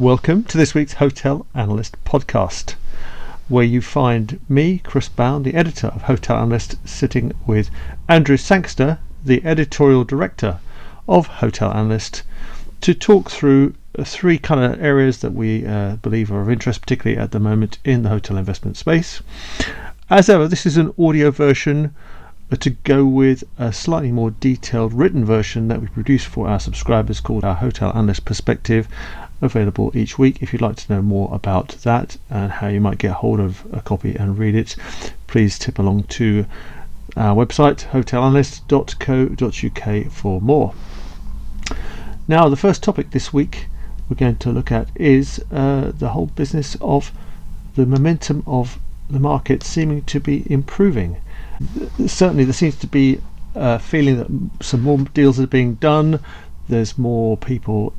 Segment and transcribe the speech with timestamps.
[0.00, 2.74] Welcome to this week's Hotel Analyst podcast,
[3.48, 7.70] where you find me, Chris Bown, the editor of Hotel Analyst, sitting with
[8.08, 10.58] Andrew Sangster, the editorial director
[11.06, 12.22] of Hotel Analyst,
[12.80, 17.20] to talk through three kind of areas that we uh, believe are of interest, particularly
[17.20, 19.20] at the moment in the hotel investment space.
[20.08, 21.94] As ever, this is an audio version
[22.58, 27.20] to go with a slightly more detailed written version that we produce for our subscribers
[27.20, 28.88] called our Hotel Analyst Perspective,
[29.40, 30.42] available each week.
[30.42, 33.66] If you'd like to know more about that and how you might get hold of
[33.72, 34.76] a copy and read it,
[35.26, 36.46] please tip along to
[37.16, 40.74] our website, hotelanalyst.co.uk, for more.
[42.28, 43.66] Now, the first topic this week
[44.08, 47.12] we're going to look at is uh, the whole business of
[47.74, 48.78] the momentum of
[49.08, 51.16] the market seeming to be improving
[52.06, 53.20] certainly there seems to be
[53.54, 56.20] a feeling that some more deals are being done.
[56.68, 57.94] There's more people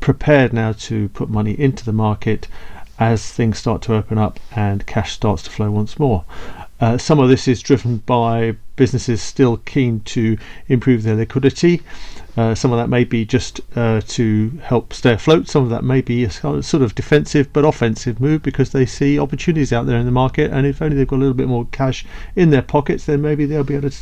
[0.00, 2.48] prepared now to put money into the market
[2.98, 6.24] as things start to open up and cash starts to flow once more.
[6.80, 10.36] Uh, some of this is driven by businesses still keen to
[10.68, 11.82] improve their liquidity.
[12.36, 15.48] Uh, some of that may be just uh, to help stay afloat.
[15.48, 19.18] Some of that may be a sort of defensive but offensive move because they see
[19.18, 20.50] opportunities out there in the market.
[20.50, 23.46] And if only they've got a little bit more cash in their pockets, then maybe
[23.46, 23.96] they'll be able to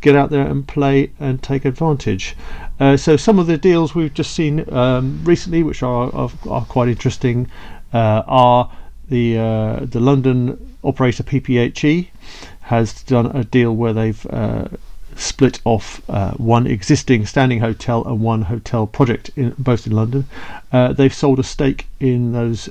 [0.00, 2.34] get out there and play and take advantage.
[2.78, 6.64] Uh, so some of the deals we've just seen um, recently, which are, are, are
[6.66, 7.50] quite interesting,
[7.92, 8.70] uh, are
[9.08, 12.08] the uh, the London operator PPHE
[12.62, 14.66] has done a deal where they've uh,
[15.14, 20.26] split off uh, one existing standing hotel and one hotel project in both in London.
[20.70, 22.68] Uh, they've sold a stake in those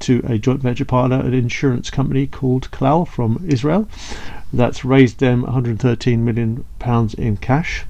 [0.00, 3.88] to a joint venture partner, an insurance company called Clal from Israel.
[4.52, 7.84] That's raised them 113 million pounds in cash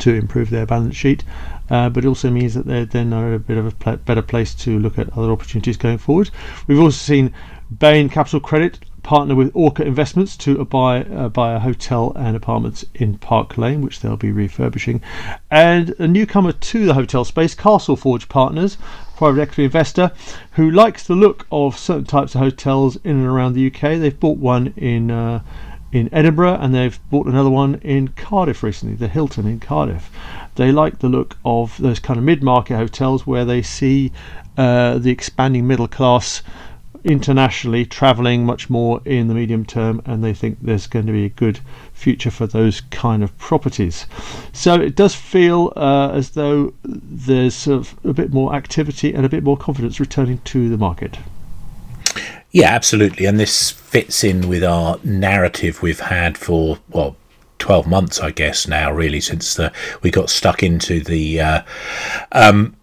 [0.00, 1.24] to improve their balance sheet.
[1.70, 4.54] Uh, but it also means that they're then are a bit of a better place
[4.54, 6.30] to look at other opportunities going forward.
[6.66, 7.32] We've also seen
[7.78, 12.84] Bain Capital Credit partner with Orca Investments to buy uh, buy a hotel and apartments
[12.94, 15.02] in Park Lane, which they'll be refurbishing.
[15.50, 18.78] And a newcomer to the hotel space, Castleforge Partners,
[19.16, 20.12] private equity investor
[20.52, 23.98] who likes the look of certain types of hotels in and around the UK.
[23.98, 25.10] They've bought one in.
[25.10, 25.42] Uh,
[25.92, 30.10] in Edinburgh, and they've bought another one in Cardiff recently, the Hilton in Cardiff.
[30.54, 34.10] They like the look of those kind of mid market hotels where they see
[34.56, 36.42] uh, the expanding middle class
[37.04, 41.24] internationally traveling much more in the medium term and they think there's going to be
[41.24, 41.58] a good
[41.92, 44.06] future for those kind of properties
[44.52, 49.26] so it does feel uh, as though there's sort of a bit more activity and
[49.26, 51.18] a bit more confidence returning to the market
[52.52, 57.16] yeah absolutely and this fits in with our narrative we've had for well
[57.58, 61.62] 12 months i guess now really since the, we got stuck into the uh,
[62.32, 62.76] um,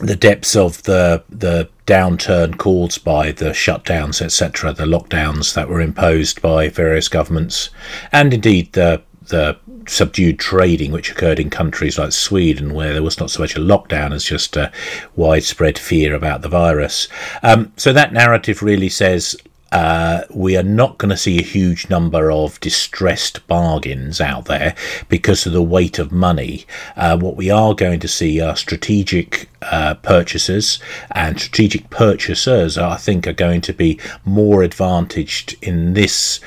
[0.00, 5.80] the depths of the the downturn caused by the shutdowns, etc., the lockdowns that were
[5.80, 7.70] imposed by various governments,
[8.12, 9.56] and indeed the the
[9.86, 13.60] subdued trading which occurred in countries like Sweden, where there was not so much a
[13.60, 14.72] lockdown as just a
[15.16, 17.08] widespread fear about the virus.
[17.42, 19.36] Um, so that narrative really says
[19.72, 24.74] uh, we are not going to see a huge number of distressed bargains out there
[25.08, 26.64] because of the weight of money.
[26.96, 30.78] Uh, what we are going to see are strategic uh, purchasers
[31.10, 32.78] and strategic purchasers.
[32.78, 36.40] I think are going to be more advantaged in this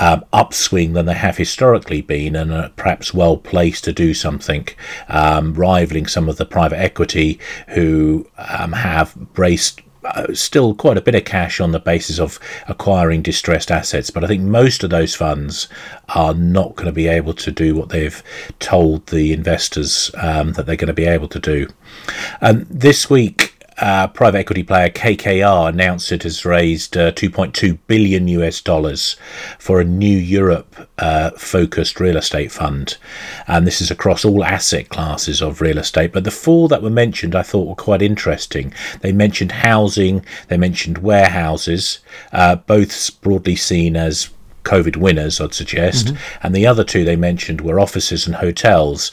[0.00, 4.68] um, upswing than they have historically been, and are perhaps well placed to do something,
[5.08, 9.80] um, rivaling some of the private equity who um, have braced
[10.32, 12.38] still quite a bit of cash on the basis of
[12.68, 15.68] acquiring distressed assets, but I think most of those funds
[16.10, 18.22] are not going to be able to do what they've
[18.58, 21.68] told the investors um, that they're going to be able to do.
[22.40, 23.49] And this week,
[23.80, 29.16] uh, private equity player KKR announced it has raised uh, 2.2 billion US dollars
[29.58, 32.98] for a new Europe uh, focused real estate fund.
[33.46, 36.12] And this is across all asset classes of real estate.
[36.12, 38.74] But the four that were mentioned I thought were quite interesting.
[39.00, 42.00] They mentioned housing, they mentioned warehouses,
[42.32, 44.30] uh, both broadly seen as
[44.64, 46.08] COVID winners, I'd suggest.
[46.08, 46.46] Mm-hmm.
[46.46, 49.10] And the other two they mentioned were offices and hotels.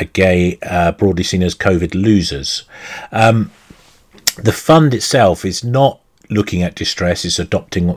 [0.00, 2.64] Again, uh, broadly seen as COVID losers.
[3.12, 3.50] Um,
[4.36, 7.88] the fund itself is not looking at distress, it's adopting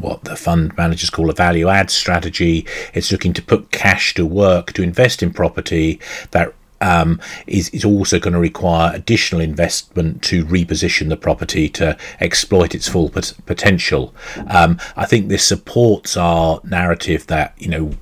[0.00, 2.66] what the fund managers call a value add strategy.
[2.94, 6.00] It's looking to put cash to work to invest in property
[6.30, 11.96] that um, is, is also going to require additional investment to reposition the property to
[12.20, 14.14] exploit its full pot- potential.
[14.48, 17.92] Um, I think this supports our narrative that you know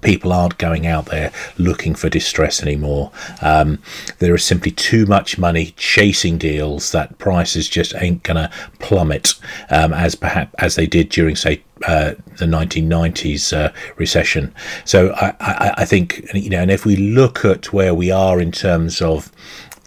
[0.00, 3.10] people aren't going out there looking for distress anymore.
[3.40, 3.78] Um,
[4.18, 9.34] there is simply too much money chasing deals that prices just ain't going to plummet
[9.70, 14.54] um, as perhaps as they did during say uh, the 1990s uh, recession.
[14.84, 18.40] So I, I, I, think you know, and if we look at where we are
[18.40, 19.30] in terms of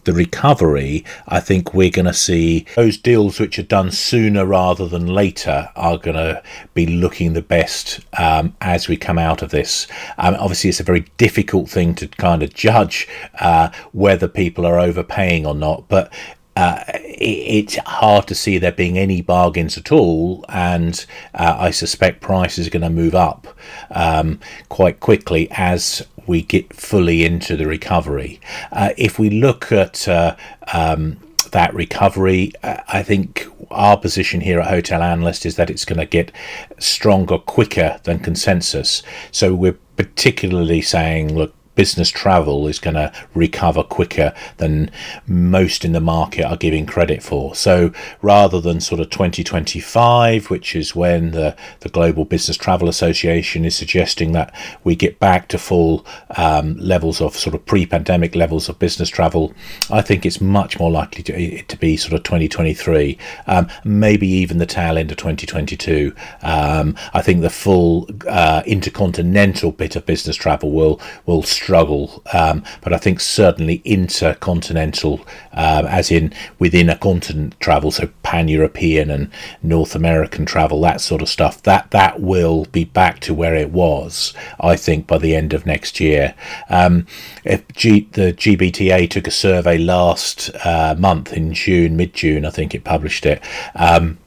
[0.06, 4.88] the recovery, I think we're going to see those deals which are done sooner rather
[4.88, 6.42] than later are going to
[6.74, 9.88] be looking the best um, as we come out of this.
[10.18, 13.08] Um, obviously, it's a very difficult thing to kind of judge
[13.40, 16.14] uh, whether people are overpaying or not, but
[16.56, 21.72] uh, it, it's hard to see there being any bargains at all, and uh, I
[21.72, 23.48] suspect prices are going to move up
[23.92, 28.40] um, quite quickly as we get fully into the recovery.
[28.72, 30.36] Uh, if we look at uh,
[30.74, 31.18] um,
[31.52, 36.00] that recovery, uh, I think our position here at Hotel Analyst is that it's going
[36.00, 36.32] to get
[36.80, 39.04] stronger quicker than consensus.
[39.32, 44.90] So we're particularly saying, look, business travel is going to recover quicker than
[45.28, 47.54] most in the market are giving credit for.
[47.56, 47.92] So
[48.22, 53.76] rather than sort of 2025, which is when the, the Global Business Travel Association is
[53.76, 56.06] suggesting that we get back to full
[56.38, 59.54] um, levels of sort of pre pandemic levels of business travel,
[59.90, 63.18] I think it's much more likely to, to be sort of 2023,
[63.48, 66.14] um, maybe even the tail end of 2022.
[66.42, 72.64] Um, I think the full uh, intercontinental bit of business travel will will struggle, um,
[72.82, 79.10] but I think certainly intercontinental, um, as in within a continent travel, so pan European
[79.10, 79.32] and
[79.64, 83.72] North American travel, that sort of stuff, that that will be back to where it
[83.72, 86.36] was, I think, by the end of next year.
[86.70, 87.08] Um,
[87.44, 92.52] if G, the GBTA took a survey last uh, month in June, mid June, I
[92.52, 93.42] think it published it.
[93.74, 94.20] Um,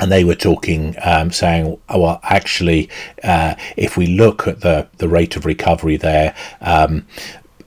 [0.00, 2.88] and they were talking, um, saying, oh, well, actually,
[3.22, 7.06] uh, if we look at the, the rate of recovery there, um,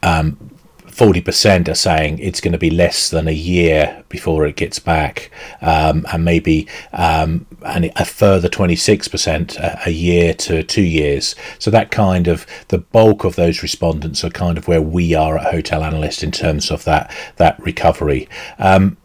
[0.02, 0.50] um,
[0.88, 5.32] 40% are saying it's going to be less than a year before it gets back,
[5.62, 11.36] um, and maybe um, and a further 26% a, a, year to two years.
[11.58, 15.38] So that kind of the bulk of those respondents are kind of where we are
[15.38, 18.30] at Hotel Analyst in terms of that that recovery.
[18.60, 18.98] Um,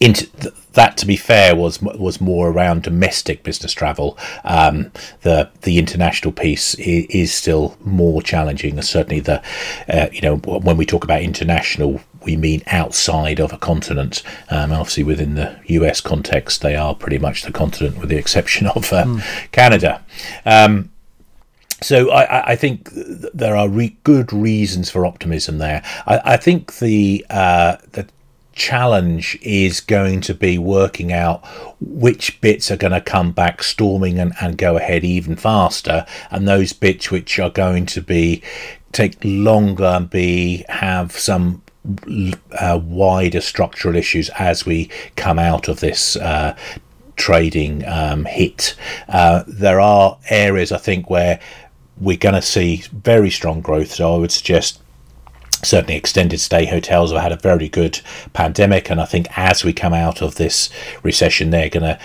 [0.00, 4.18] into that, to be fair, was was more around domestic business travel.
[4.44, 4.92] Um,
[5.22, 8.80] the the international piece is, is, still more challenging.
[8.82, 9.42] Certainly, the
[9.88, 14.22] uh, you know when we talk about international, we mean outside of a continent.
[14.50, 18.66] Um, obviously, within the US context, they are pretty much the continent, with the exception
[18.74, 19.50] of uh, mm.
[19.52, 20.02] Canada.
[20.44, 20.90] Um,
[21.82, 25.82] so I, I, think there are re- good reasons for optimism there.
[26.06, 28.06] I, I think the uh, the
[28.54, 31.44] challenge is going to be working out
[31.80, 36.46] which bits are going to come back storming and, and go ahead even faster and
[36.46, 38.42] those bits which are going to be
[38.92, 41.62] take longer and be have some
[42.52, 46.56] uh, wider structural issues as we come out of this uh,
[47.16, 48.74] trading um, hit.
[49.08, 51.40] Uh, there are areas I think where
[51.98, 53.92] we're going to see very strong growth.
[53.92, 54.80] So I would suggest
[55.64, 58.00] certainly extended stay hotels have had a very good
[58.32, 60.70] pandemic and i think as we come out of this
[61.02, 61.98] recession they're going to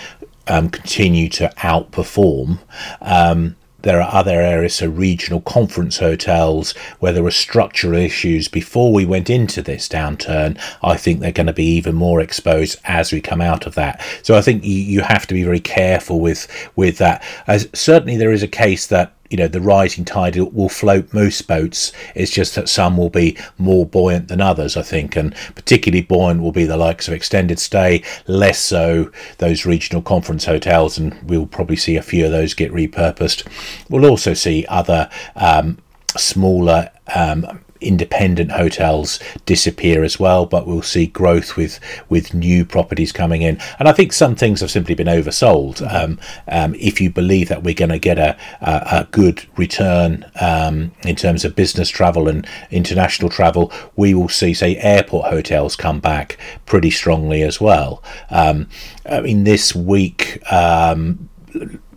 [0.46, 2.58] um, continue to outperform
[3.02, 8.92] um, there are other areas, so regional conference hotels, where there were structural issues before
[8.92, 10.60] we went into this downturn.
[10.82, 14.04] I think they're going to be even more exposed as we come out of that.
[14.22, 17.24] So I think you, you have to be very careful with with that.
[17.46, 21.46] As certainly there is a case that you know the rising tide will float most
[21.46, 21.92] boats.
[22.14, 26.42] It's just that some will be more buoyant than others, I think, and particularly buoyant
[26.42, 31.46] will be the likes of extended stay, less so those regional conference hotels, and we'll
[31.46, 33.46] probably see a few of those get repurposed.
[33.88, 35.78] We'll also see other um,
[36.16, 43.12] smaller um, independent hotels disappear as well, but we'll see growth with with new properties
[43.12, 43.58] coming in.
[43.78, 45.80] And I think some things have simply been oversold.
[45.92, 46.18] Um,
[46.48, 50.92] um, if you believe that we're going to get a, a, a, good return um,
[51.02, 56.00] in terms of business travel and international travel, we will see, say, airport hotels come
[56.00, 58.02] back pretty strongly as well.
[58.30, 58.68] Um,
[59.08, 61.28] I mean, this week um,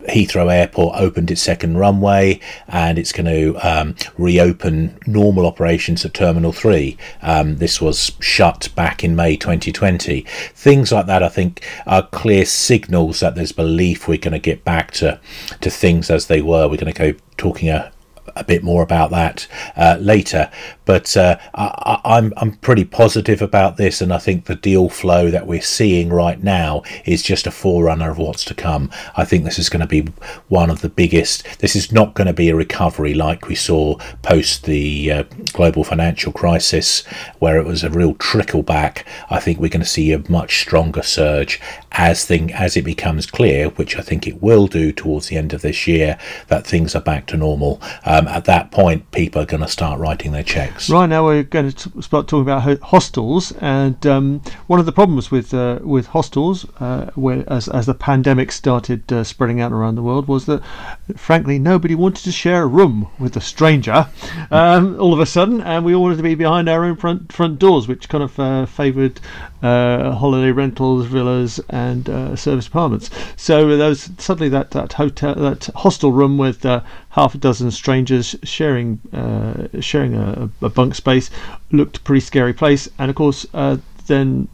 [0.08, 6.14] Heathrow Airport opened its second runway and it's going to um, reopen normal operations at
[6.14, 6.96] Terminal 3.
[7.22, 10.26] Um, this was shut back in May 2020.
[10.54, 14.64] Things like that, I think, are clear signals that there's belief we're going to get
[14.64, 15.20] back to,
[15.60, 16.68] to things as they were.
[16.68, 17.92] We're going to go talking a,
[18.36, 20.50] a bit more about that uh, later.
[20.84, 25.30] But uh, I, I'm I'm pretty positive about this, and I think the deal flow
[25.30, 28.90] that we're seeing right now is just a forerunner of what's to come.
[29.16, 30.12] I think this is going to be
[30.48, 31.58] one of the biggest.
[31.60, 35.84] This is not going to be a recovery like we saw post the uh, global
[35.84, 37.04] financial crisis,
[37.38, 39.06] where it was a real trickle back.
[39.30, 41.60] I think we're going to see a much stronger surge
[41.92, 45.52] as thing as it becomes clear, which I think it will do towards the end
[45.54, 47.80] of this year, that things are back to normal.
[48.04, 50.90] Um, at that point, people are going to start writing their checks.
[50.90, 54.92] Right now, we're going to t- start talking about hostels, and um, one of the
[54.92, 59.72] problems with uh, with hostels, uh, where as, as the pandemic started uh, spreading out
[59.72, 60.62] around the world, was that
[61.16, 64.08] frankly nobody wanted to share a room with a stranger
[64.50, 67.32] um, all of a sudden, and we all wanted to be behind our own front
[67.32, 69.20] front doors, which kind of uh, favoured
[69.62, 73.10] uh, holiday rentals, villas, and uh, service apartments.
[73.36, 76.82] So those suddenly that that hotel that hostel room with uh,
[77.14, 81.30] half a dozen strangers sharing uh, sharing a, a, bunk space
[81.70, 82.88] looked a pretty scary place.
[82.98, 84.48] And of course, uh, then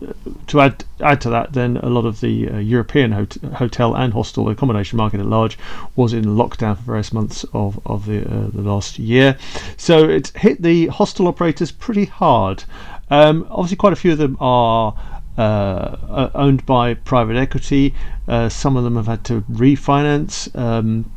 [0.47, 4.13] to add add to that, then a lot of the uh, European hot- hotel and
[4.13, 5.59] hostel accommodation market at large
[5.97, 9.39] was in lockdown for various months of of the uh, the last year.
[9.79, 12.65] So it hit the hostel operators pretty hard.
[13.09, 14.95] Um, obviously, quite a few of them are
[15.39, 17.95] uh, owned by private equity.
[18.29, 20.55] Uh, some of them have had to refinance.
[20.55, 21.11] Um,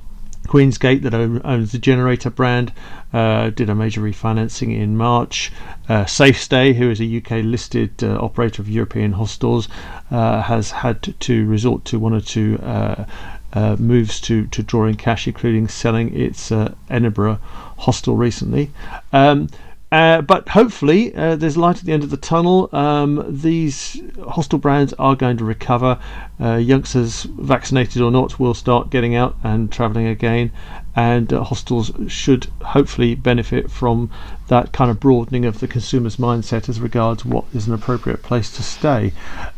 [0.48, 2.74] Queensgate, that owns the Generator brand,
[3.12, 5.52] uh, did a major refinancing in March.
[5.88, 9.70] Uh, SafeStay, who is a UK listed uh, operator of European hostels,
[10.12, 13.06] uh, has had to resort to one or two uh,
[13.54, 16.52] uh, moves to, to draw in cash, including selling its
[16.90, 17.40] Edinburgh
[17.78, 18.72] hostel recently.
[19.12, 19.50] Um,
[19.94, 22.68] uh, but hopefully, uh, there's light at the end of the tunnel.
[22.74, 26.00] Um, these hostel brands are going to recover.
[26.42, 30.52] Uh, youngsters, vaccinated or not, will start getting out and travelling again,
[30.96, 34.10] and uh, hostels should hopefully benefit from
[34.48, 38.52] that kind of broadening of the consumer's mindset as regards what is an appropriate place
[38.56, 39.14] to stay.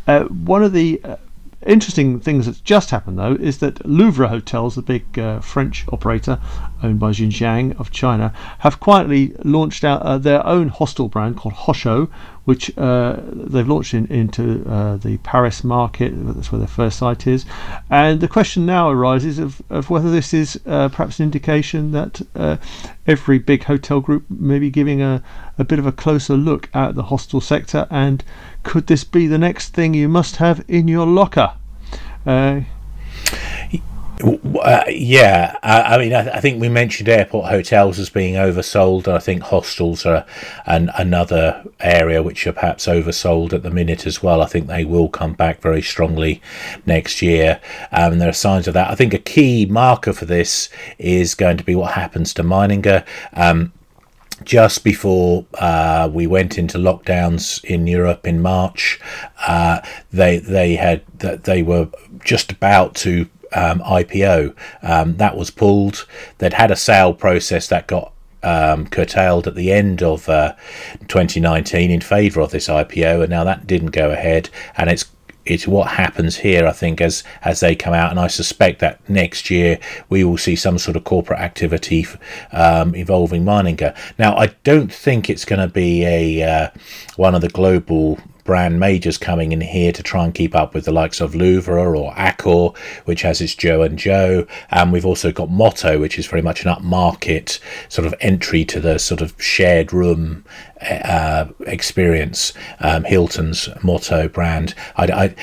[0.06, 1.00] Uh, one of the
[1.66, 6.40] Interesting things that's just happened though is that Louvre Hotels, the big uh, French operator
[6.84, 11.38] owned by Jin Jiang of China, have quietly launched out uh, their own hostel brand
[11.38, 12.08] called Hosho,
[12.46, 16.14] which uh, they've launched in, into uh, the Paris market.
[16.16, 17.46] That's where their first site is.
[17.90, 22.22] And the question now arises of, of whether this is uh, perhaps an indication that
[22.36, 22.58] uh,
[23.08, 25.24] every big hotel group may be giving a,
[25.58, 28.24] a bit of a closer look at the hostel sector and
[28.64, 31.54] could this be the next thing you must have in your locker?
[34.24, 39.08] Uh, yeah, I, I mean, I, I, think we mentioned airport hotels as being oversold,
[39.08, 40.26] and I think hostels are
[40.66, 44.42] an, another area which are perhaps oversold at the minute as well.
[44.42, 46.42] I think they will come back very strongly
[46.86, 47.60] next year,
[47.92, 48.90] um, and there are signs of that.
[48.90, 53.06] I think a key marker for this is going to be what happens to Meininger.
[53.34, 53.74] Um,
[54.44, 59.00] just before uh, we went into lockdowns in Europe in March,
[59.46, 59.82] uh,
[60.12, 61.90] they they had they were
[62.24, 64.56] just about to um, IPO.
[64.82, 66.06] Um, that was pulled.
[66.38, 68.12] They'd had a sale process that got
[68.44, 70.54] um, curtailed at the end of uh,
[71.08, 75.06] 2019 in favour of this IPO, and now that didn't go ahead, and it's
[75.46, 79.08] it's what happens here, I think, as as they come out, and I suspect that
[79.10, 82.06] next year we will see some sort of corporate activity
[82.52, 83.96] um, involving Meininger.
[84.18, 86.70] Now, I don't think it's going to be a uh,
[87.16, 90.86] one of the global brand majors coming in here to try and keep up with
[90.86, 94.48] the likes of Louvre or Accor, which has its Joe and Joe.
[94.70, 97.60] And we've also got Motto, which is very much an upmarket
[97.90, 100.46] sort of entry to the sort of shared room
[100.82, 102.54] uh, experience.
[102.80, 104.76] Um, Hilton's Motto brand.
[104.96, 105.34] I,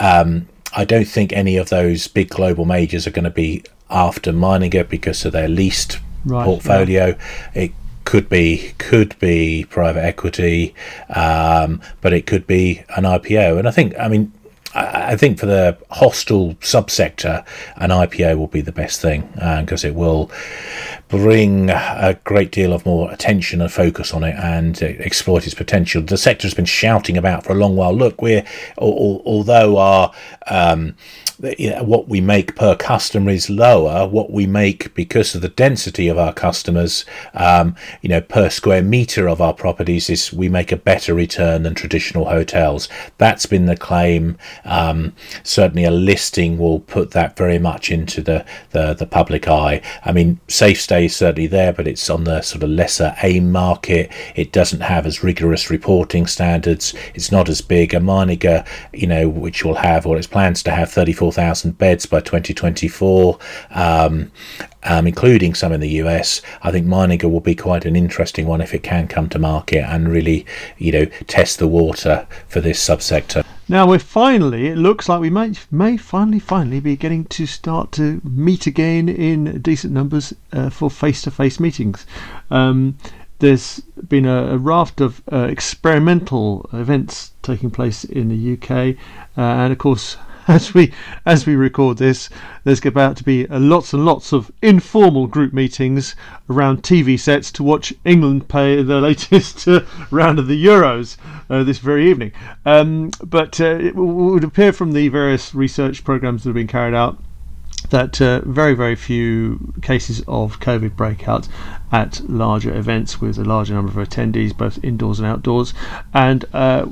[0.00, 3.64] I, um, I don't think any of those big global majors are going to be
[3.90, 7.08] after Meininger because of their leased right, portfolio.
[7.54, 7.62] Yeah.
[7.62, 7.72] It
[8.10, 10.74] could be could be private equity,
[11.10, 13.56] um, but it could be an IPO.
[13.56, 14.32] And I think, I mean,
[14.74, 17.44] I, think for the hostel subsector,
[17.76, 19.28] an IPO will be the best thing
[19.60, 20.28] because uh, it will
[21.10, 26.00] bring a great deal of more attention and focus on it and exploit its potential.
[26.00, 27.92] The sector has been shouting about for a long while.
[27.92, 28.44] Look, we're
[28.78, 30.12] although our
[30.46, 30.94] um,
[31.80, 34.06] what we make per customer is lower.
[34.06, 38.82] What we make because of the density of our customers, um, you know, per square
[38.82, 42.88] meter of our properties is we make a better return than traditional hotels.
[43.18, 44.36] That's been the claim.
[44.64, 49.80] Um, certainly, a listing will put that very much into the, the, the public eye.
[50.04, 54.10] I mean, SafeStay is certainly there, but it's on the sort of lesser AIM market.
[54.34, 56.94] It doesn't have as rigorous reporting standards.
[57.14, 57.94] It's not as big.
[57.94, 62.20] A Meininger, you know, which will have, or its plans to have 34,000 beds by
[62.20, 63.38] 2024,
[63.70, 64.30] um,
[64.82, 66.42] um, including some in the US.
[66.62, 69.84] I think Meininger will be quite an interesting one if it can come to market
[69.84, 70.46] and really,
[70.78, 73.44] you know, test the water for this subsector.
[73.70, 77.92] Now we're finally, it looks like we may, may finally, finally be getting to start
[77.92, 82.04] to meet again in decent numbers uh, for face to face meetings.
[82.50, 82.98] Um,
[83.38, 88.96] there's been a, a raft of uh, experimental events taking place in the UK,
[89.38, 90.16] uh, and of course,
[90.48, 90.92] as we
[91.26, 92.28] as we record this,
[92.64, 96.14] there's about to be uh, lots and lots of informal group meetings
[96.48, 99.80] around TV sets to watch England play the latest uh,
[100.10, 101.16] round of the Euros
[101.48, 102.32] uh, this very evening.
[102.64, 106.94] Um, but uh, it would appear from the various research programs that have been carried
[106.94, 107.18] out
[107.88, 111.48] that uh, very, very few cases of COVID breakouts
[111.90, 115.74] at larger events with a larger number of attendees, both indoors and outdoors.
[116.14, 116.86] And uh,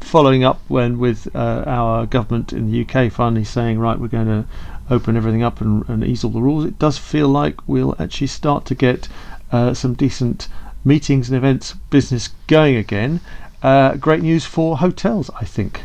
[0.00, 4.26] following up when with uh, our government in the UK finally saying, right, we're going
[4.26, 4.44] to
[4.90, 8.26] open everything up and, and, ease all the rules, it does feel like we'll actually
[8.26, 9.08] start to get
[9.52, 10.48] uh, some decent
[10.84, 13.20] meetings and events business going again.
[13.62, 15.82] Uh, great news for hotels, I think.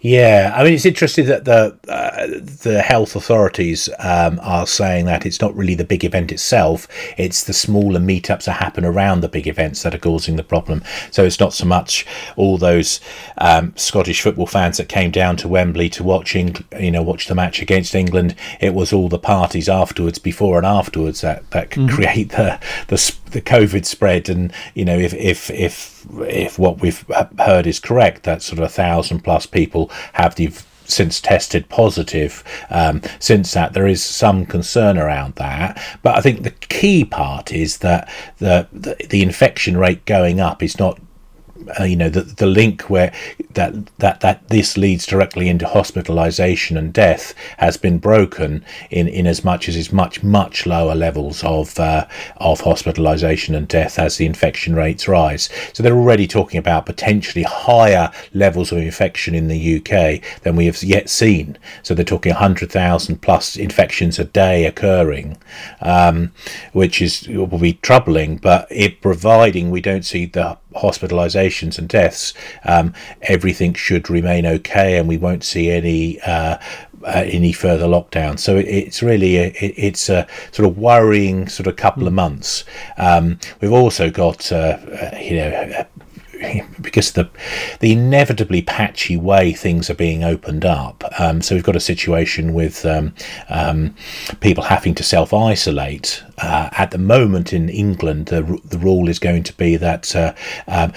[0.00, 2.26] Yeah, I mean it's interesting that the uh,
[2.62, 7.44] the health authorities um, are saying that it's not really the big event itself; it's
[7.44, 10.82] the smaller meetups that happen around the big events that are causing the problem.
[11.10, 12.06] So it's not so much
[12.36, 13.00] all those
[13.38, 17.34] um, Scottish football fans that came down to Wembley to watching, you know, watch the
[17.34, 18.34] match against England.
[18.60, 21.88] It was all the parties afterwards, before and afterwards, that that mm-hmm.
[21.88, 22.98] create the the
[23.36, 24.28] the COVID spread.
[24.28, 27.04] And you know, if if if if what we've
[27.38, 30.50] heard is correct, that sort of a thousand plus people have the
[30.86, 32.42] since tested positive.
[32.70, 35.82] Um, since that, there is some concern around that.
[36.02, 40.62] But I think the key part is that the, the, the infection rate going up
[40.62, 41.00] is not
[41.78, 43.12] uh, you know the the link where
[43.54, 49.26] that that that this leads directly into hospitalization and death has been broken in in
[49.26, 52.06] as much as it's much much lower levels of uh,
[52.36, 55.48] of hospitalization and death as the infection rates rise.
[55.72, 60.66] So they're already talking about potentially higher levels of infection in the UK than we
[60.66, 61.58] have yet seen.
[61.82, 65.36] So they're talking 100,000 plus infections a day occurring
[65.80, 66.32] um,
[66.72, 70.56] which is will be troubling but it providing we don't see the
[71.62, 72.92] and deaths, um,
[73.22, 76.58] everything should remain okay, and we won't see any uh,
[77.04, 78.38] uh, any further lockdown.
[78.38, 82.12] So it, it's really a, it, it's a sort of worrying sort of couple of
[82.12, 82.16] hmm.
[82.16, 82.64] months.
[82.96, 85.86] Um, we've also got uh, uh you know
[86.80, 87.28] because the
[87.80, 91.04] the inevitably patchy way things are being opened up.
[91.18, 93.14] Um, so we've got a situation with um,
[93.48, 93.94] um,
[94.40, 96.22] people having to self isolate.
[96.38, 100.14] Uh, at the moment in England, the the rule is going to be that.
[100.14, 100.34] Uh,
[100.66, 100.92] um,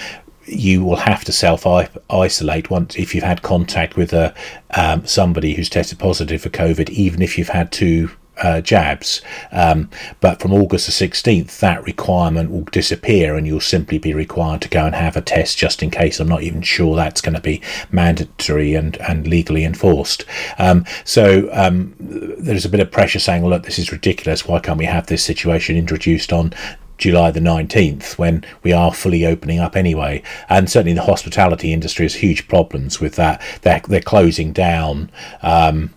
[0.51, 1.65] you will have to self
[2.09, 4.33] isolate once if you've had contact with a
[4.71, 9.21] um, somebody who's tested positive for COVID, even if you've had two uh, jabs.
[9.51, 14.62] Um, but from August the 16th, that requirement will disappear and you'll simply be required
[14.62, 16.19] to go and have a test just in case.
[16.19, 20.25] I'm not even sure that's going to be mandatory and, and legally enforced.
[20.57, 24.47] Um, so um, there's a bit of pressure saying, look, this is ridiculous.
[24.47, 26.53] Why can't we have this situation introduced on
[26.99, 30.21] July the 19th when we are fully opening up anyway.
[30.47, 33.41] And certainly the hospitality industry has huge problems with that.
[33.63, 35.09] They're, they're closing down.
[35.41, 35.95] Um,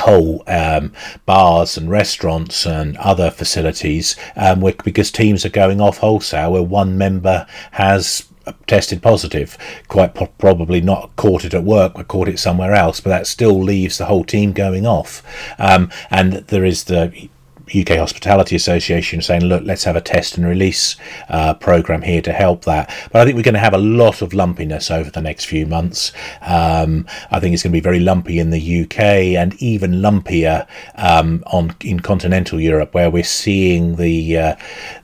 [0.00, 0.92] whole um,
[1.26, 6.96] bars and restaurants and other facilities um, because teams are going off wholesale where one
[6.96, 8.28] member has
[8.68, 13.00] tested positive quite po- probably not caught it at work but caught it somewhere else
[13.00, 15.20] but that still leaves the whole team going off
[15.58, 17.28] um, and there is the
[17.74, 20.96] UK Hospitality Association saying, look, let's have a test and release
[21.28, 22.88] uh, program here to help that.
[23.12, 25.66] But I think we're going to have a lot of lumpiness over the next few
[25.66, 26.12] months.
[26.40, 29.00] Um, I think it's going to be very lumpy in the UK
[29.38, 34.56] and even lumpier um, on in continental Europe, where we're seeing the uh,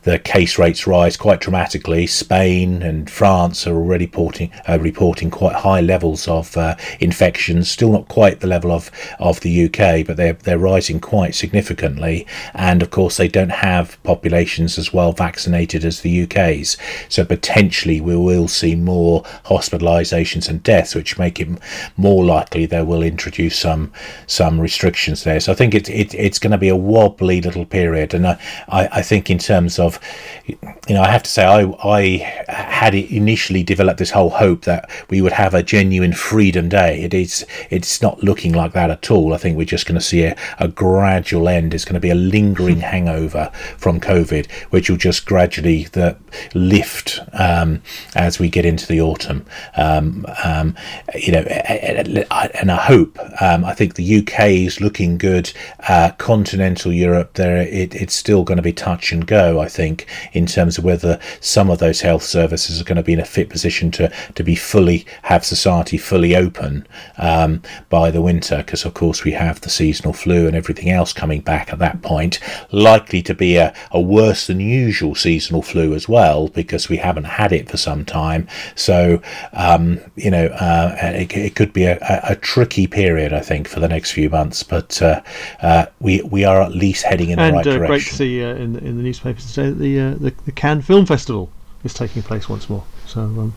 [0.03, 2.07] the case rates rise quite dramatically.
[2.07, 7.71] Spain and France are already reporting uh, reporting quite high levels of uh, infections.
[7.71, 12.27] Still not quite the level of of the UK, but they're they're rising quite significantly
[12.55, 16.77] and of course they don't have populations as well vaccinated as the UK's.
[17.09, 21.49] So potentially we will see more hospitalisations and deaths, which make it
[21.97, 23.93] more likely they will introduce some
[24.27, 25.41] some restrictions there.
[25.41, 28.41] So I think it, it it's going to be a wobbly little period, and I,
[28.69, 29.99] I, I think in terms of
[30.47, 30.57] you
[30.95, 35.21] know I have to say I I had initially developed this whole hope that we
[35.21, 37.03] would have a genuine freedom day.
[37.03, 39.35] It is it's not looking like that at all.
[39.35, 41.75] I think we're just going to see a, a gradual end.
[41.75, 46.17] It's going to be a link lingering hangover from COVID, which will just gradually the,
[46.55, 47.81] lift um,
[48.15, 49.47] as we get into the autumn.
[49.77, 50.77] Um, um,
[51.15, 53.19] you know, and I hope.
[53.41, 55.53] Um, I think the UK is looking good.
[55.89, 59.61] Uh, continental Europe, there it, it's still going to be touch and go.
[59.61, 63.13] I think in terms of whether some of those health services are going to be
[63.13, 66.87] in a fit position to to be fully have society fully open
[67.19, 71.13] um, by the winter, because of course we have the seasonal flu and everything else
[71.13, 72.34] coming back at that point.
[72.71, 77.25] Likely to be a, a worse than usual seasonal flu as well, because we haven't
[77.25, 78.49] had it for some time.
[78.75, 79.21] So
[79.53, 83.81] um, you know, uh, it, it, could be a, a, tricky period, I think, for
[83.81, 84.63] the next few months.
[84.63, 85.23] But uh,
[85.63, 87.89] uh, we we are at least heading in and, the right uh, direction.
[87.89, 90.53] Great to see uh, in the, in the newspapers today that the, uh, the the
[90.53, 91.51] Cannes Film Festival
[91.83, 92.85] is taking place once more.
[93.07, 93.21] So.
[93.21, 93.55] Um,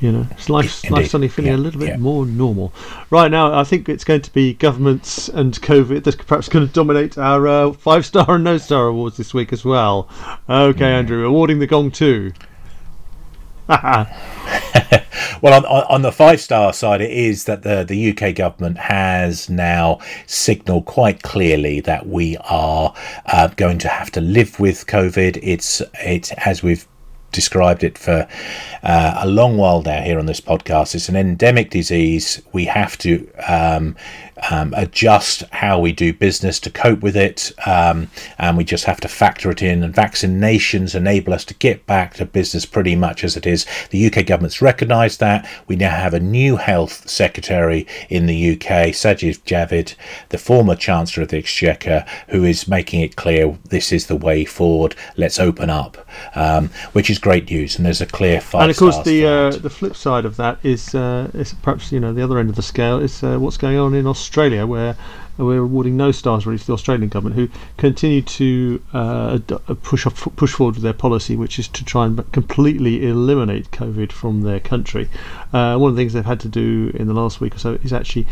[0.00, 1.96] you know, it's life, life suddenly feeling yeah, a little bit yeah.
[1.96, 2.72] more normal.
[3.10, 6.72] Right now, I think it's going to be governments and COVID that's perhaps going to
[6.72, 10.08] dominate our uh, five star and no star awards this week as well.
[10.48, 10.98] Okay, mm.
[10.98, 12.32] Andrew, awarding the gong too.
[13.68, 14.06] well,
[15.52, 19.98] on, on, the five star side, it is that the, the UK government has now
[20.26, 22.94] signalled quite clearly that we are
[23.26, 25.38] uh, going to have to live with COVID.
[25.42, 26.88] It's it's as we've
[27.32, 28.28] described it for
[28.82, 30.94] uh, a long while now here on this podcast.
[30.94, 32.42] It's an endemic disease.
[32.52, 33.96] We have to um,
[34.50, 39.00] um, adjust how we do business to cope with it, um, and we just have
[39.00, 39.82] to factor it in.
[39.82, 43.66] And vaccinations enable us to get back to business pretty much as it is.
[43.90, 45.48] The UK government's recognised that.
[45.66, 49.94] We now have a new health secretary in the UK, Sajid Javid,
[50.30, 54.44] the former Chancellor of the Exchequer, who is making it clear this is the way
[54.44, 54.94] forward.
[55.16, 55.98] Let's open up,
[56.34, 57.76] um, which is great news.
[57.76, 58.62] And there's a clear five.
[58.62, 62.00] And of course, the uh, the flip side of that is uh, is perhaps you
[62.00, 64.27] know the other end of the scale is uh, what's going on in Australia.
[64.28, 64.94] Australia, where
[65.38, 70.04] we're awarding no stars really to the Australian government, who continue to uh, uh, push
[70.04, 74.42] off, push forward with their policy, which is to try and completely eliminate COVID from
[74.42, 75.08] their country.
[75.52, 77.72] Uh, one of the things they've had to do in the last week or so
[77.82, 78.26] is actually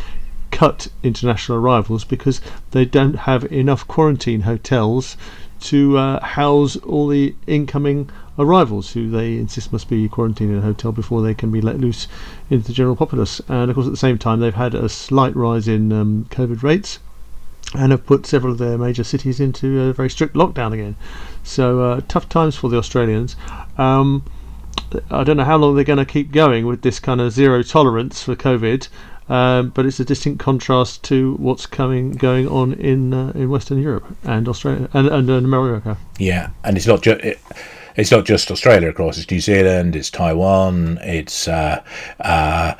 [0.51, 2.41] cut international arrivals because
[2.73, 5.17] they don't have enough quarantine hotels
[5.61, 10.63] to uh, house all the incoming arrivals who they insist must be quarantined in a
[10.63, 12.07] hotel before they can be let loose
[12.51, 13.41] into the general populace.
[13.49, 16.63] And of course, at the same time, they've had a slight rise in um, COVID
[16.63, 16.99] rates
[17.75, 20.97] and have put several of their major cities into a very strict lockdown again.
[21.43, 23.37] So uh, tough times for the Australians.
[23.77, 24.25] Um,
[25.11, 27.63] I don't know how long they're going to keep going with this kind of zero
[27.63, 28.89] tolerance for COVID.
[29.29, 33.83] Um, but it's a distinct contrast to what's coming going on in uh, in Western
[33.83, 35.99] Europe and Australia and, and, and America.
[36.19, 37.21] Yeah, and it's not just.
[37.23, 37.41] It,
[37.97, 39.17] it's not just Australia, of course.
[39.17, 41.83] It's New Zealand, it's Taiwan, it's uh,
[42.21, 42.75] uh,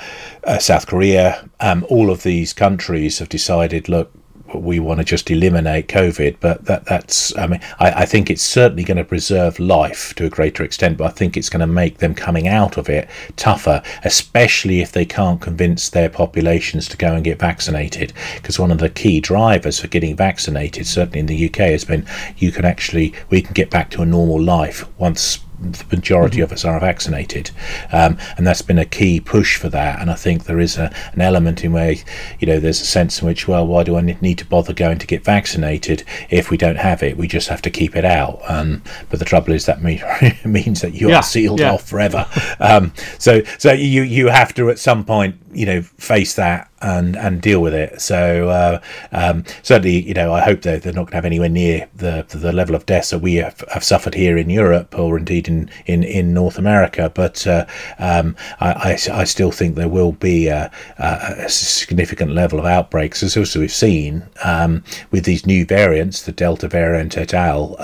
[0.45, 1.49] uh, South Korea.
[1.59, 4.13] Um, all of these countries have decided, look,
[4.55, 8.43] we want to just eliminate COVID, but that that's I mean I, I think it's
[8.43, 11.67] certainly going to preserve life to a greater extent, but I think it's going to
[11.67, 16.97] make them coming out of it tougher, especially if they can't convince their populations to
[16.97, 18.13] go and get vaccinated.
[18.37, 22.07] Because one of the key drivers for getting vaccinated, certainly in the UK, has been
[22.37, 26.45] you can actually we can get back to a normal life once the majority mm-hmm.
[26.45, 27.51] of us are vaccinated,
[27.93, 30.01] um, and that's been a key push for that.
[30.01, 31.95] And I think there is a, an element in where
[32.39, 34.99] you know there's a sense in which, well, why do I need to bother going
[34.99, 37.17] to get vaccinated if we don't have it?
[37.17, 38.41] We just have to keep it out.
[38.49, 40.03] Um, but the trouble is that mean,
[40.45, 41.73] means that you yeah, are sealed yeah.
[41.73, 42.27] off forever.
[42.61, 47.17] um, so so you you have to at some point you know face that and
[47.17, 48.01] and deal with it.
[48.01, 48.81] So uh,
[49.13, 52.27] um, certainly, you know, I hope that they're not going to have anywhere near the
[52.29, 55.71] the level of deaths that we have, have suffered here in Europe or indeed in
[55.87, 57.11] in, in North America.
[57.15, 57.67] But uh,
[57.99, 63.23] um, I, I, I, still think there will be a, a, significant level of outbreaks,
[63.23, 67.77] as also we've seen um, with these new variants, the Delta variant et al.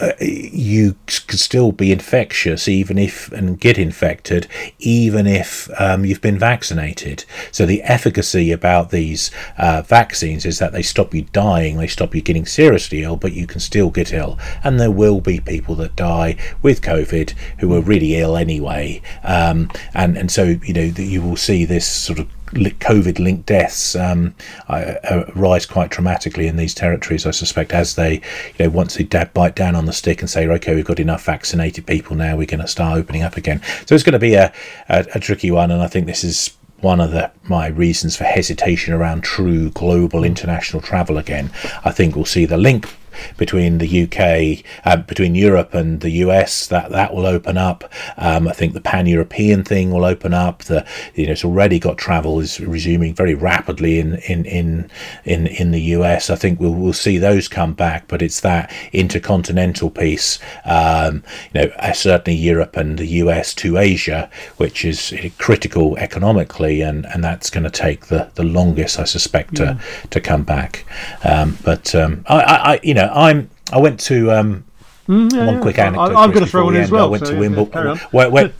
[0.00, 4.46] Uh, you could still be infectious even if and get infected
[4.78, 7.24] even if um, you've been vaccinated.
[7.50, 12.14] So the efficacy about these uh, vaccines is that they stop you dying they stop
[12.14, 14.38] you getting seriously ill but you can still get ill.
[14.64, 19.02] And there will be people that die with covid who are really ill anyway.
[19.22, 23.96] Um, and and so you know you will see this sort of COVID linked deaths
[23.96, 24.34] um,
[24.68, 29.04] uh, rise quite dramatically in these territories, I suspect, as they, you know, once they
[29.34, 32.46] bite down on the stick and say, okay, we've got enough vaccinated people now, we're
[32.46, 33.60] going to start opening up again.
[33.86, 34.52] So it's going to be a,
[34.88, 38.24] a, a tricky one, and I think this is one of the, my reasons for
[38.24, 41.50] hesitation around true global international travel again.
[41.84, 42.88] I think we'll see the link
[43.36, 47.90] between the UK, uh, between Europe and the US, that that will open up.
[48.16, 50.64] Um, I think the pan-European thing will open up.
[50.64, 54.90] The you know it's already got travel is resuming very rapidly in in in
[55.24, 56.30] in, in the US.
[56.30, 60.38] I think we'll we'll see those come back, but it's that intercontinental piece.
[60.64, 61.22] Um,
[61.52, 67.06] you know, uh, certainly Europe and the US to Asia, which is critical economically, and
[67.06, 69.74] and that's going to take the the longest, I suspect, yeah.
[69.74, 70.84] to to come back.
[71.24, 74.64] Um, but um, I, I, you know, I'm I went to um,
[75.08, 76.14] mm, yeah, one quick anecdote.
[76.14, 77.06] I, am going to throw one in as well.
[77.06, 77.98] I went so to Wimbledon.
[78.12, 78.54] Went,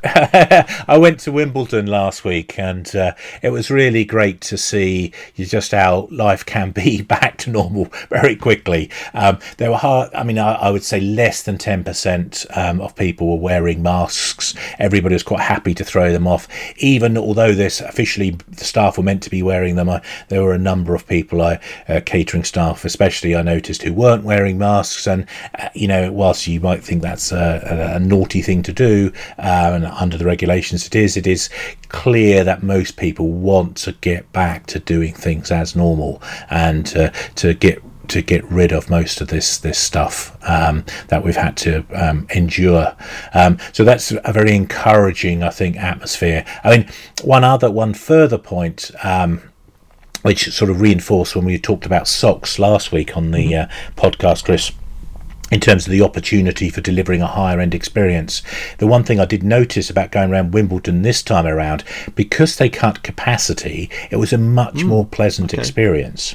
[0.04, 5.72] I went to Wimbledon last week, and uh, it was really great to see just
[5.72, 8.90] how life can be back to normal very quickly.
[9.14, 12.80] Um, there were hard, I mean, I, I, would say less than ten percent um,
[12.80, 14.54] of people were wearing masks.
[14.78, 16.46] Everybody was quite happy to throw them off,
[16.78, 19.88] even although this officially the staff were meant to be wearing them.
[19.88, 23.92] I, there were a number of people, I, uh, catering staff especially, I noticed who
[23.92, 25.26] weren't wearing masks, and
[25.58, 29.12] uh, you know, whilst you might think that's a, a, a naughty thing to do,
[29.38, 31.48] uh, and under the regulations it is, it is
[31.88, 37.10] clear that most people want to get back to doing things as normal and uh,
[37.36, 41.56] to get to get rid of most of this this stuff um, that we've had
[41.56, 42.96] to um, endure.
[43.34, 46.44] Um, so that's a very encouraging, I think, atmosphere.
[46.62, 46.88] I mean,
[47.22, 48.90] one other, one further point.
[49.02, 49.42] Um,
[50.22, 53.70] which sort of reinforced when we talked about socks last week on the mm-hmm.
[53.70, 54.72] uh, podcast, Chris
[55.50, 58.42] in terms of the opportunity for delivering a higher end experience.
[58.78, 62.68] The one thing I did notice about going around Wimbledon this time around, because they
[62.68, 65.60] cut capacity, it was a much mm, more pleasant okay.
[65.60, 66.34] experience.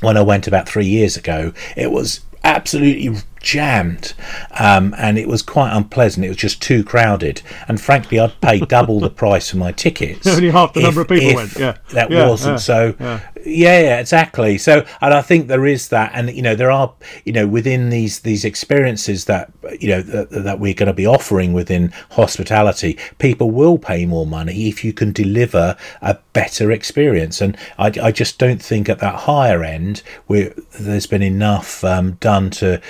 [0.00, 4.14] When I went about three years ago, it was absolutely jammed
[4.58, 6.24] um, and it was quite unpleasant.
[6.24, 7.42] It was just too crowded.
[7.68, 10.26] And frankly, I'd pay double the price for my tickets.
[10.36, 11.56] Only half the if, number of people went.
[11.56, 11.76] Yeah.
[11.90, 12.94] That yeah, wasn't yeah, so.
[12.98, 13.20] Yeah.
[13.44, 14.00] yeah.
[14.00, 14.58] exactly.
[14.58, 16.12] So, and I think there is that.
[16.14, 16.92] And, you know, there are,
[17.24, 21.06] you know, within these, these experiences that, you know, that, that we're going to be
[21.06, 27.40] offering within hospitality, people will pay more money if you can deliver a better experience.
[27.40, 32.12] And I, I just don't think at that higher end, where there's been enough um,
[32.14, 32.80] done to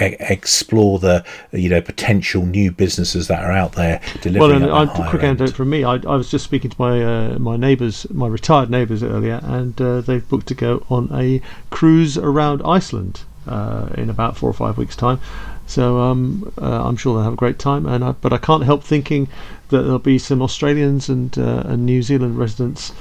[0.00, 4.62] explore the you know potential new businesses that are out there delivering.
[4.62, 5.84] Well, and a quick anecdote from me.
[5.84, 9.80] I, I was just speaking to my uh, my neighbours, my retired neighbours earlier, and
[9.80, 14.54] uh, they've booked to go on a cruise around Iceland uh, in about four or
[14.54, 15.20] five weeks' time.
[15.66, 17.86] So um, uh, I'm sure they'll have a great time.
[17.86, 19.28] And I, but I can't help thinking
[19.68, 22.92] that there'll be some Australians and uh, and New Zealand residents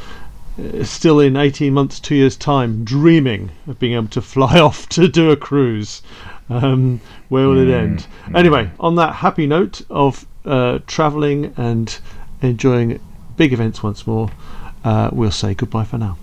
[0.57, 4.87] uh, still in 18 months, two years' time, dreaming of being able to fly off
[4.89, 6.01] to do a cruise.
[6.49, 7.69] Um, where will mm.
[7.69, 8.07] it end?
[8.35, 11.97] Anyway, on that happy note of uh, travelling and
[12.41, 12.99] enjoying
[13.37, 14.29] big events once more,
[14.83, 16.17] uh, we'll say goodbye for now.